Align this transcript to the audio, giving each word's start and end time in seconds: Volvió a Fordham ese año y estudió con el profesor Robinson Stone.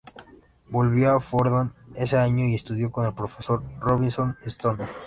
Volvió 0.67 1.11
a 1.15 1.19
Fordham 1.19 1.75
ese 1.93 2.17
año 2.17 2.45
y 2.47 2.55
estudió 2.55 2.91
con 2.91 3.05
el 3.05 3.13
profesor 3.13 3.61
Robinson 3.79 4.35
Stone. 4.47 4.83